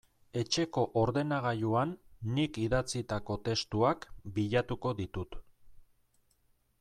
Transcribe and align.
Etxeko 0.41 0.83
ordenagailuan 1.01 1.91
nik 2.39 2.57
idatzitako 2.63 3.37
testuak 3.49 4.07
bilatuko 4.39 4.97
ditut. 5.03 5.41